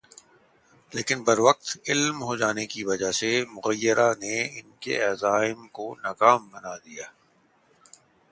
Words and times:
لیکن 0.93 1.17
بروقت 1.23 1.77
علم 1.87 2.17
ہو 2.23 2.35
جانے 2.35 2.65
کی 2.67 2.83
وجہ 2.83 3.11
سے 3.11 3.29
مغیرہ 3.51 4.09
نے 4.19 4.35
ان 4.59 4.67
کے 4.79 4.95
عزائم 5.03 5.67
کو 5.67 5.85
ناکام 6.03 6.41
بنا 6.49 6.75
دیا۔ 6.77 7.05